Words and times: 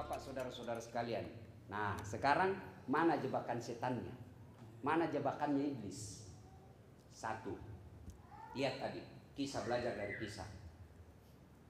bapak 0.00 0.16
saudara-saudara 0.16 0.80
sekalian. 0.80 1.28
Nah, 1.68 1.92
sekarang 2.00 2.56
mana 2.88 3.20
jebakan 3.20 3.60
setannya? 3.60 4.16
Mana 4.80 5.12
jebakannya 5.12 5.76
iblis? 5.76 6.24
Satu. 7.12 7.52
Lihat 8.56 8.80
tadi, 8.80 9.04
kisah 9.36 9.60
belajar 9.68 9.92
dari 9.92 10.16
kisah. 10.16 10.48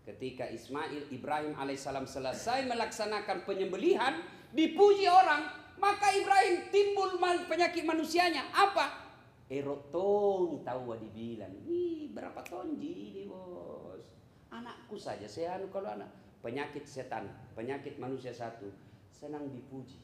Ketika 0.07 0.47
Ismail 0.47 1.11
Ibrahim 1.11 1.59
alaihissalam 1.59 2.07
selesai 2.07 2.71
melaksanakan 2.71 3.43
penyembelihan, 3.45 4.23
dipuji 4.55 5.11
orang, 5.11 5.51
maka 5.77 6.15
Ibrahim 6.15 6.71
timbul 6.71 7.19
penyakit 7.51 7.83
manusianya. 7.83 8.47
Apa? 8.55 9.11
Erotong 9.51 10.63
tahu 10.63 10.95
dibilang, 11.03 11.51
ih 11.67 12.15
berapa 12.15 12.39
tonji 12.47 13.11
ini 13.11 13.23
bos. 13.27 14.07
Anakku 14.55 14.95
saja, 14.95 15.27
saya 15.27 15.59
anu 15.59 15.67
kalau 15.75 15.91
anak 15.99 16.30
penyakit 16.41 16.85
setan, 16.89 17.29
penyakit 17.53 18.01
manusia 18.01 18.33
satu, 18.33 18.69
senang 19.13 19.49
dipuji. 19.53 20.01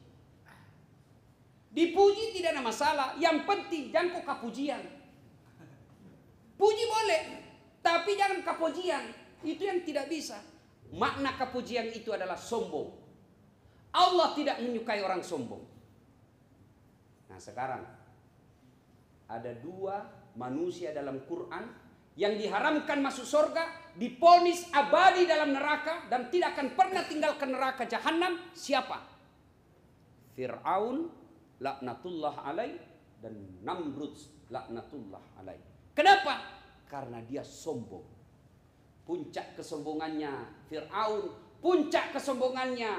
Dipuji 1.73 2.33
tidak 2.33 2.57
ada 2.57 2.63
masalah, 2.63 3.07
yang 3.21 3.45
penting 3.45 3.93
jangan 3.93 4.17
kau 4.17 4.25
kapujian. 4.25 4.81
Puji 6.57 6.83
boleh, 6.89 7.21
tapi 7.85 8.17
jangan 8.17 8.41
kapujian. 8.41 9.03
Itu 9.45 9.61
yang 9.61 9.85
tidak 9.85 10.09
bisa. 10.09 10.41
Makna 10.89 11.37
kepujian 11.37 11.93
itu 11.93 12.09
adalah 12.09 12.39
sombong. 12.39 12.89
Allah 13.93 14.33
tidak 14.33 14.57
menyukai 14.61 15.05
orang 15.05 15.21
sombong. 15.21 15.61
Nah 17.29 17.37
sekarang 17.37 17.83
ada 19.27 19.51
dua 19.61 20.07
manusia 20.33 20.95
dalam 20.95 21.21
Quran 21.27 21.67
yang 22.17 22.33
diharamkan 22.33 22.97
masuk 22.97 23.29
surga, 23.29 23.93
diponis 23.93 24.65
abadi 24.73 25.29
dalam 25.29 25.53
neraka 25.53 26.09
dan 26.09 26.33
tidak 26.33 26.57
akan 26.57 26.73
pernah 26.73 27.05
tinggalkan 27.05 27.53
neraka 27.53 27.85
jahanam. 27.85 28.41
Siapa? 28.57 28.97
Fir'aun 30.33 31.13
laknatullah 31.61 32.41
alaih 32.41 32.73
dan 33.21 33.37
Namrud 33.61 34.17
laknatullah 34.49 35.21
alaih. 35.37 35.61
Kenapa? 35.93 36.41
Karena 36.89 37.21
dia 37.21 37.45
sombong. 37.45 38.05
Puncak 39.05 39.53
kesombongannya 39.53 40.65
Fir'aun, 40.73 41.31
puncak 41.61 42.17
kesombongannya 42.17 42.97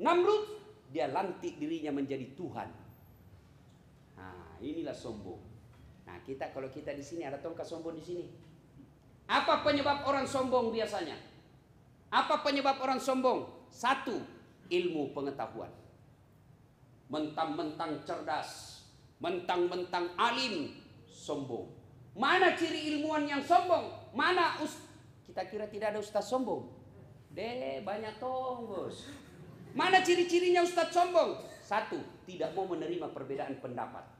Namrud, 0.00 0.46
dia 0.94 1.10
lantik 1.10 1.58
dirinya 1.58 1.92
menjadi 1.92 2.30
Tuhan. 2.38 2.70
Nah, 4.16 4.54
inilah 4.62 4.94
sombong. 4.96 5.49
Nah, 6.10 6.18
kita 6.26 6.50
kalau 6.50 6.66
kita 6.66 6.90
di 6.90 7.06
sini 7.06 7.22
ada 7.22 7.38
tongkat 7.38 7.62
sombong 7.62 7.94
di 7.94 8.02
sini. 8.02 8.26
Apa 9.30 9.62
penyebab 9.62 10.02
orang 10.02 10.26
sombong 10.26 10.74
biasanya? 10.74 11.14
Apa 12.10 12.42
penyebab 12.42 12.82
orang 12.82 12.98
sombong? 12.98 13.70
Satu, 13.70 14.18
ilmu 14.66 15.14
pengetahuan. 15.14 15.70
Mentang-mentang 17.06 18.02
cerdas, 18.02 18.82
mentang-mentang 19.22 20.10
alim, 20.18 20.74
sombong. 21.06 21.70
Mana 22.18 22.58
ciri 22.58 22.90
ilmuwan 22.90 23.30
yang 23.30 23.46
sombong? 23.46 24.10
Mana 24.10 24.58
us 24.58 24.82
kita 25.30 25.46
kira 25.46 25.70
tidak 25.70 25.94
ada 25.94 26.02
ustaz 26.02 26.26
sombong? 26.26 26.66
Deh, 27.30 27.86
banyak 27.86 28.18
tong, 28.18 28.66
Bos. 28.66 29.06
Mana 29.78 30.02
ciri-cirinya 30.02 30.66
ustaz 30.66 30.90
sombong? 30.90 31.38
Satu, 31.62 32.02
tidak 32.26 32.50
mau 32.58 32.66
menerima 32.66 33.14
perbedaan 33.14 33.62
pendapat. 33.62 34.19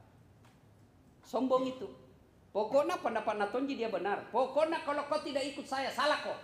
Sombong 1.31 1.63
itu. 1.63 1.87
Pokoknya 2.51 2.99
pendapat 2.99 3.39
Natonji 3.39 3.79
dia 3.79 3.87
benar. 3.87 4.27
Pokoknya 4.35 4.83
kalau 4.83 5.07
kau 5.07 5.23
tidak 5.23 5.47
ikut 5.47 5.63
saya, 5.63 5.87
salah 5.87 6.19
kok. 6.19 6.35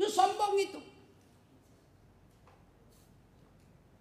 Itu 0.00 0.08
sombong 0.08 0.56
itu. 0.56 0.80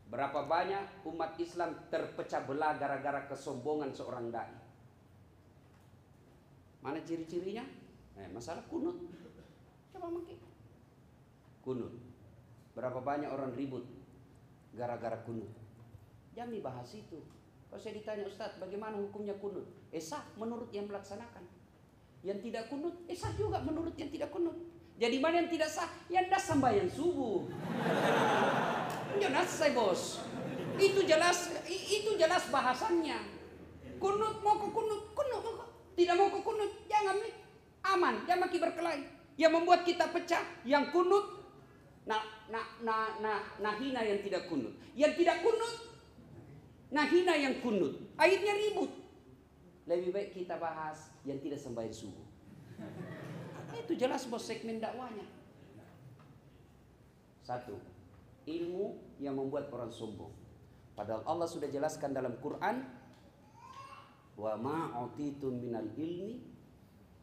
Berapa 0.08 0.48
banyak 0.48 1.04
umat 1.12 1.36
Islam 1.36 1.76
terpecah 1.92 2.48
belah 2.48 2.80
gara-gara 2.80 3.28
kesombongan 3.28 3.92
seorang 3.92 4.32
dai. 4.32 4.56
Mana 6.80 7.04
ciri-cirinya? 7.04 7.68
Eh, 8.16 8.32
masalah 8.32 8.64
kunut. 8.72 8.96
Coba 9.92 10.08
mungkin. 10.08 10.40
Kunut. 11.60 11.92
Berapa 12.72 13.04
banyak 13.04 13.28
orang 13.28 13.52
ribut 13.52 13.84
gara-gara 14.72 15.20
kunut. 15.28 15.52
Jangan 16.32 16.56
dibahas 16.56 16.96
itu. 16.96 17.20
Kalau 17.72 17.80
saya 17.80 17.96
ditanya 17.96 18.28
Ustadz 18.28 18.60
bagaimana 18.60 19.00
hukumnya 19.00 19.32
kunut? 19.40 19.64
Esah 19.96 20.20
menurut 20.36 20.68
yang 20.76 20.92
melaksanakan. 20.92 21.48
Yang 22.20 22.52
tidak 22.52 22.68
kunut, 22.68 23.00
esah 23.08 23.32
juga 23.40 23.64
menurut 23.64 23.96
yang 23.96 24.12
tidak 24.12 24.28
kunut. 24.28 24.60
Jadi 25.00 25.18
mana 25.24 25.40
yang 25.40 25.48
tidak 25.48 25.72
sah? 25.72 25.88
Yang 26.12 26.36
dah 26.36 26.42
sembahyang 26.44 26.92
subuh. 26.92 27.48
Jelas 29.24 29.48
saya 29.48 29.72
bos. 29.72 30.20
Itu 30.76 31.08
jelas, 31.08 31.56
itu 31.72 32.12
jelas 32.20 32.44
bahasannya. 32.52 33.24
Kunut 34.04 34.44
mau 34.44 34.60
ke 34.60 34.68
kunut, 34.68 35.02
kunut 35.16 35.40
mau. 35.40 35.64
Tidak 35.96 36.16
mau 36.20 36.28
ke 36.28 36.40
kunut, 36.44 36.72
jangan 36.92 37.24
aman, 37.88 38.28
jangan 38.28 38.52
makin 38.52 38.60
berkelahi. 38.68 39.02
Yang 39.40 39.52
membuat 39.56 39.88
kita 39.88 40.12
pecah, 40.12 40.44
yang 40.68 40.92
kunut, 40.92 41.40
nah, 42.04 42.20
nah, 42.52 42.68
nah, 42.84 43.16
nah, 43.24 43.40
nah 43.64 43.74
hina 43.80 44.04
yang 44.04 44.20
tidak 44.20 44.52
kunut. 44.52 44.76
Yang 44.92 45.24
tidak 45.24 45.40
kunut, 45.40 45.91
nah 46.92 47.08
hina 47.08 47.34
yang 47.40 47.64
kunut. 47.64 47.98
Akhirnya 48.20 48.54
ribut. 48.54 48.92
Lebih 49.90 50.12
baik 50.14 50.30
kita 50.38 50.60
bahas 50.62 51.10
yang 51.26 51.40
tidak 51.42 51.58
sembahyang 51.58 51.96
subuh. 51.96 52.28
Itu 53.82 53.96
jelas 53.98 54.28
bos 54.28 54.46
segmen 54.46 54.78
dakwanya. 54.78 55.26
Satu, 57.42 57.80
ilmu 58.46 59.18
yang 59.18 59.40
membuat 59.40 59.72
orang 59.74 59.90
sombong. 59.90 60.32
Padahal 60.94 61.26
Allah 61.26 61.48
sudah 61.50 61.72
jelaskan 61.72 62.14
dalam 62.14 62.38
Quran, 62.38 62.86
wa 64.38 64.54
ma'utitum 64.60 65.58
minal 65.58 65.90
ilmi 65.98 66.42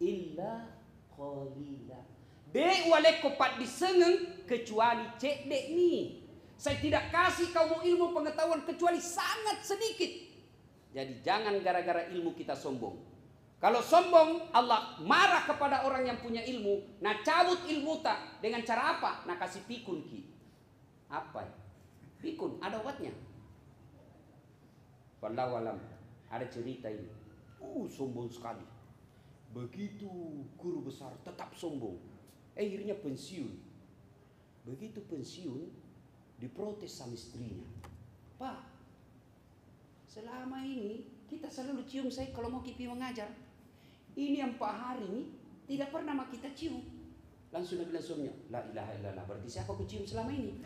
illa 0.02 0.66
qalila. 1.14 2.00
Dek 2.48 2.88
wale 2.88 3.20
kopat 3.20 3.60
disengeng 3.60 4.46
kecuali 4.48 5.04
cek 5.20 5.46
dek 5.46 5.64
ni. 5.76 6.24
Saya 6.58 6.82
tidak 6.82 7.14
kasih 7.14 7.54
kamu 7.54 7.86
ilmu 7.86 8.10
pengetahuan 8.10 8.66
kecuali 8.66 8.98
sangat 8.98 9.62
sedikit. 9.62 10.10
Jadi 10.90 11.22
jangan 11.22 11.54
gara-gara 11.62 12.10
ilmu 12.10 12.34
kita 12.34 12.58
sombong. 12.58 12.98
Kalau 13.62 13.78
sombong, 13.78 14.50
Allah 14.50 14.98
marah 15.02 15.46
kepada 15.46 15.86
orang 15.86 16.10
yang 16.10 16.18
punya 16.18 16.42
ilmu. 16.42 16.98
Nah 16.98 17.22
cabut 17.22 17.62
ilmu 17.62 18.02
tak 18.02 18.42
dengan 18.42 18.66
cara 18.66 18.98
apa? 18.98 19.22
Nah 19.30 19.38
kasih 19.38 19.62
pikun 19.70 20.02
ki. 20.02 20.26
Apa 21.06 21.46
ya? 21.46 21.54
Pikun, 22.18 22.58
ada 22.58 22.82
obatnya. 22.82 23.14
Wallahu 25.22 25.62
alam. 25.62 25.78
Ada 26.26 26.46
cerita 26.50 26.90
ini. 26.90 27.06
Uh, 27.62 27.86
sombong 27.86 28.30
sekali. 28.30 28.66
Begitu 29.54 30.10
guru 30.58 30.82
besar 30.82 31.14
tetap 31.22 31.54
sombong. 31.54 31.98
Akhirnya 32.58 32.98
pensiun. 32.98 33.54
Begitu 34.66 35.02
pensiun, 35.06 35.70
diprotes 36.38 36.94
sama 36.94 37.18
istrinya. 37.18 37.66
Pak, 38.38 38.62
selama 40.06 40.62
ini 40.62 41.02
kita 41.26 41.50
selalu 41.50 41.82
cium 41.84 42.08
saya 42.08 42.30
kalau 42.30 42.48
mau 42.48 42.62
kipi 42.62 42.86
mengajar. 42.86 43.28
Ini 44.18 44.42
yang 44.42 44.52
Pak 44.58 44.74
Hari 44.74 45.06
ini 45.06 45.22
tidak 45.68 45.94
pernah 45.94 46.16
mak 46.16 46.34
kita 46.34 46.50
cium. 46.54 46.82
Langsung 47.48 47.80
dia 47.80 47.88
bilang 47.88 48.04
suaminya, 48.04 48.34
La 48.52 48.60
ilaha 48.66 48.92
illallah, 48.98 49.24
berarti 49.24 49.48
siapa 49.48 49.72
aku 49.72 49.88
cium 49.88 50.04
selama 50.04 50.30
ini? 50.34 50.58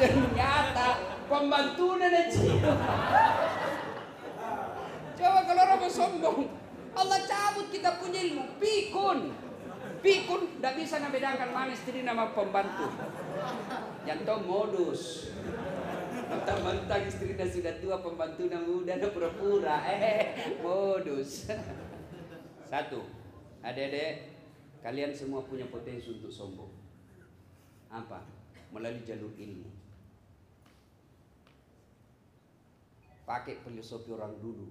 Ternyata 0.00 0.88
pembantu 1.30 1.86
nenek 2.00 2.26
cium. 2.32 2.58
Coba 5.14 5.40
kalau 5.46 5.62
orang 5.62 5.78
mau 5.78 5.90
sombong, 5.90 6.38
Allah 6.94 7.20
cabut 7.22 7.66
kita 7.70 8.02
punya 8.02 8.20
ilmu, 8.22 8.44
pikun. 8.58 9.30
Pikun 10.04 10.60
tidak 10.60 10.76
bisa 10.76 11.00
ngebedakan 11.00 11.50
mana 11.56 11.72
istri 11.72 12.04
nama 12.04 12.28
pembantu. 12.36 12.92
Jantung 14.04 14.44
modus. 14.44 15.32
Mentang-mentang 16.28 17.08
istrinya 17.08 17.48
sudah 17.48 17.72
tua, 17.80 18.04
pembantunya 18.04 18.60
muda, 18.60 19.00
ada 19.00 19.08
pura-pura. 19.08 19.80
Eh, 19.88 20.60
modus. 20.60 21.48
Satu, 22.68 23.00
adik-adik, 23.64 24.28
kalian 24.84 25.16
semua 25.16 25.40
punya 25.48 25.64
potensi 25.72 26.12
untuk 26.12 26.28
sombong. 26.28 26.68
Apa? 27.88 28.28
Melalui 28.76 29.08
jalur 29.08 29.32
ilmu. 29.32 29.72
Pakai 33.24 33.56
filosofi 33.64 34.12
orang 34.12 34.36
dulu. 34.36 34.68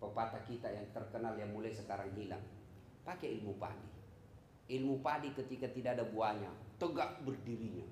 Pepatah 0.00 0.40
kita 0.48 0.72
yang 0.72 0.88
terkenal 0.88 1.36
yang 1.36 1.52
mulai 1.52 1.68
sekarang 1.68 2.08
hilang. 2.16 2.40
Pakai 3.04 3.36
ilmu 3.36 3.60
padi. 3.60 3.93
Ilmu 4.64 5.04
padi 5.04 5.28
ketika 5.36 5.68
tidak 5.68 6.00
ada 6.00 6.04
buahnya, 6.08 6.48
tegak 6.80 7.20
berdirinya. 7.20 7.84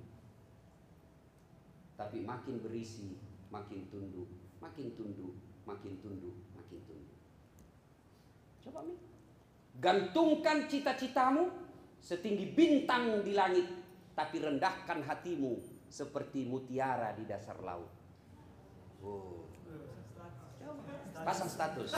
Tapi 2.01 2.25
makin 2.25 2.65
berisi, 2.65 3.21
makin 3.53 3.87
tunduk, 3.93 4.29
makin 4.59 4.97
tunduk, 4.97 5.37
makin 5.69 5.93
tunduk, 6.01 6.37
makin 6.57 6.79
tunduk. 6.89 7.19
Coba 8.65 8.81
Mi. 8.89 8.97
Gantungkan 9.81 10.69
cita-citamu 10.69 11.49
setinggi 12.01 12.57
bintang 12.57 13.21
di 13.25 13.33
langit. 13.37 13.69
tapi 14.13 14.45
rendahkan 14.45 15.01
hatimu 15.09 15.57
seperti 15.89 16.45
mutiara 16.45 17.17
di 17.17 17.25
dasar 17.25 17.57
laut. 17.65 17.89
Oh. 19.01 19.49
Pasang 21.25 21.49
status. 21.49 21.97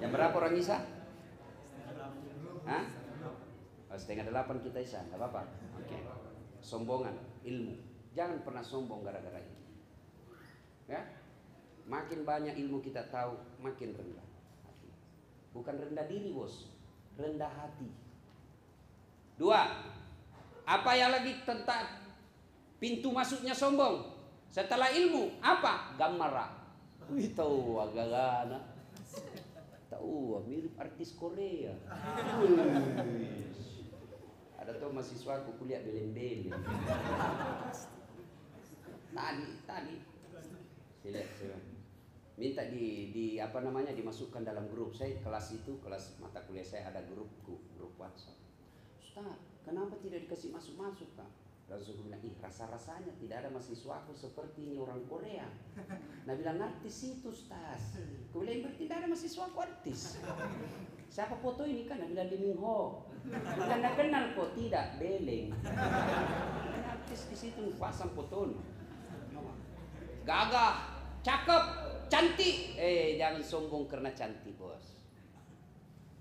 Yang 0.00 0.10
berapa 0.16 0.34
orang 0.34 0.56
Isa? 0.56 0.76
Hah? 2.64 2.84
Setengah 3.92 4.32
delapan 4.32 4.56
kita 4.64 4.80
Isa, 4.80 5.04
nggak 5.12 5.20
apa-apa. 5.20 5.42
Oke. 5.76 5.98
Sombongan, 6.64 7.12
ilmu. 7.44 7.76
Jangan 8.16 8.40
pernah 8.40 8.64
sombong 8.64 9.04
gara-gara 9.04 9.38
itu. 9.38 9.60
Ya? 10.88 11.04
Makin 11.84 12.24
banyak 12.24 12.56
ilmu 12.56 12.80
kita 12.80 13.12
tahu, 13.12 13.36
makin 13.60 13.92
rendah. 13.92 14.26
Bukan 15.52 15.74
rendah 15.76 16.06
diri, 16.08 16.32
Bos. 16.32 16.72
Rendah 17.20 17.50
hati. 17.50 17.90
Dua. 19.36 19.68
Apa 20.64 20.90
yang 20.94 21.10
lagi 21.10 21.34
tentang 21.42 21.84
pintu 22.78 23.10
masuknya 23.10 23.52
sombong? 23.52 24.16
Setelah 24.48 24.88
ilmu, 24.94 25.42
apa? 25.42 25.98
Gamara. 25.98 26.46
Tahu 27.10 27.82
agak-agak 27.82 28.62
Tahu, 30.00 30.48
mirip 30.48 30.72
artis 30.80 31.12
Korea. 31.12 31.76
Wih. 32.40 33.52
Ada 34.56 34.80
tuh 34.80 34.96
mahasiswa 34.96 35.44
aku 35.44 35.60
kuliah 35.60 35.84
belen-belen. 35.84 36.56
Tadi, 39.12 39.48
tadi. 39.68 39.96
Saya 41.04 41.12
lihat. 41.20 41.64
minta 42.40 42.64
di, 42.72 43.12
di 43.12 43.36
apa 43.36 43.60
namanya 43.60 43.92
dimasukkan 43.92 44.40
dalam 44.40 44.72
grup 44.72 44.96
saya 44.96 45.20
kelas 45.20 45.60
itu 45.60 45.76
kelas 45.84 46.16
mata 46.24 46.40
kuliah 46.48 46.64
saya 46.64 46.88
ada 46.88 47.04
grupku 47.04 47.60
grup 47.76 47.92
WhatsApp. 48.00 48.40
Ustaz, 48.96 49.36
kenapa 49.68 50.00
tidak 50.00 50.24
dikasih 50.24 50.48
masuk 50.48 50.80
masuk 50.80 51.12
kak? 51.12 51.28
Aku 51.70 52.02
bilang, 52.02 52.18
ih 52.26 52.34
rasa-rasanya 52.42 53.14
tidak 53.22 53.46
ada 53.46 53.48
mahasiswaku 53.54 54.10
seperti 54.10 54.66
ini 54.66 54.74
orang 54.82 55.06
Korea. 55.06 55.46
Nah 56.26 56.34
bilang 56.36 56.58
artis 56.58 57.16
itu 57.16 57.30
Ustaz. 57.30 57.94
Aku 58.30 58.42
bilang 58.42 58.66
berarti 58.66 58.90
tidak 58.90 58.96
ada 59.00 59.06
mahasiswaku 59.06 59.58
artis. 59.62 60.18
Siapa 61.06 61.38
foto 61.38 61.62
ini 61.62 61.86
kan? 61.86 62.02
Nah 62.02 62.10
bilang 62.10 62.26
Lee 62.26 62.42
Min 62.42 62.58
Ho. 62.58 63.06
Bukan 63.22 63.78
tidak 63.78 63.94
kenal 63.94 64.24
kok, 64.34 64.50
tidak, 64.58 64.98
beleng. 64.98 65.54
Artis 66.90 67.20
di 67.30 67.36
situ 67.38 67.70
pasang 67.78 68.10
foto. 68.18 68.58
Gagah, 70.26 70.74
cakep, 71.22 71.64
cantik. 72.10 72.74
Eh 72.74 73.14
jangan 73.14 73.46
sombong 73.46 73.86
karena 73.86 74.10
cantik 74.10 74.58
bos. 74.58 74.98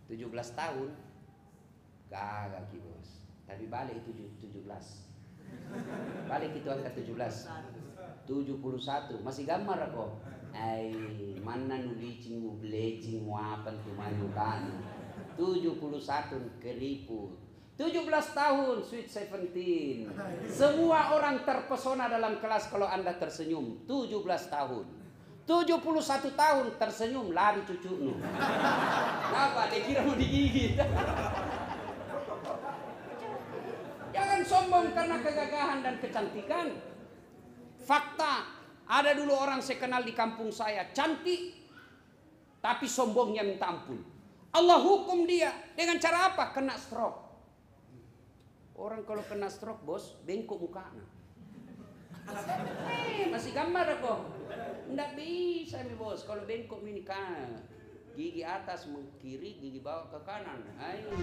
17 0.05 0.29
tahun, 0.53 0.89
gagah 2.09 2.63
ki 2.69 2.77
bos. 2.81 3.09
Tapi 3.49 3.65
balik 3.65 3.97
itu 4.05 4.29
17. 4.37 5.08
Balik 6.29 6.61
itu 6.61 6.67
angka 6.69 6.91
17 6.93 7.15
71 8.29 9.25
Masih 9.25 9.43
gambar 9.49 9.89
aku. 9.89 10.05
Ay, 10.49 10.93
mana 11.45 11.77
nulicin 11.77 12.41
mu 12.41 12.57
blejing 12.57 13.21
mu 13.25 13.37
apa 13.37 13.69
tuh 13.85 13.93
manukan 13.93 14.65
71 15.37 16.61
keriput. 16.61 17.37
17 17.79 17.95
tahun 18.35 18.83
sweet 18.83 19.07
17 19.07 20.51
Semua 20.51 21.15
orang 21.15 21.47
terpesona 21.47 22.11
dalam 22.11 22.41
kelas 22.43 22.67
kalau 22.67 22.89
anda 22.89 23.15
tersenyum. 23.15 23.87
17 23.87 24.19
tahun. 24.51 24.99
71 25.49 26.37
tahun 26.37 26.65
tersenyum 26.77 27.33
lari 27.33 27.65
cucu 27.65 27.89
nu 27.89 28.13
Kenapa? 28.21 29.65
Dia 29.73 29.81
kira 29.81 30.05
mau 30.05 30.13
digigit 30.13 30.77
sombong 34.49 34.97
karena 34.97 35.21
kegagahan 35.21 35.85
dan 35.85 35.95
kecantikan. 36.01 36.73
Fakta, 37.85 38.49
ada 38.89 39.11
dulu 39.13 39.37
orang 39.37 39.61
saya 39.61 39.77
kenal 39.77 40.01
di 40.01 40.17
kampung 40.17 40.49
saya, 40.49 40.89
cantik, 40.89 41.53
tapi 42.57 42.89
sombongnya 42.89 43.45
minta 43.45 43.69
ampun. 43.69 44.01
Allah 44.49 44.81
hukum 44.81 45.29
dia 45.29 45.53
dengan 45.77 46.01
cara 46.01 46.33
apa? 46.33 46.49
Kena 46.49 46.73
stroke. 46.73 47.29
Orang 48.73 49.05
kalau 49.05 49.21
kena 49.29 49.45
stroke 49.45 49.85
bos, 49.85 50.17
bengkok 50.25 50.57
mukanya. 50.57 51.05
Eh, 52.29 53.29
masih 53.29 53.53
gambar 53.53 54.01
kok. 54.01 54.19
Nggak 54.89 55.13
bisa 55.13 55.85
nih 55.85 55.93
bos, 55.93 56.25
kalau 56.25 56.49
bengkok 56.49 56.81
ini 56.81 57.05
kan 57.05 57.61
gigi 58.17 58.41
atas 58.41 58.89
kiri, 59.21 59.61
gigi 59.61 59.79
bawah 59.85 60.09
ke 60.09 60.19
kanan. 60.25 60.65
Ayo, 60.81 61.13